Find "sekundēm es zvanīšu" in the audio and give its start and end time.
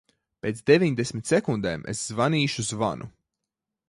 1.31-2.65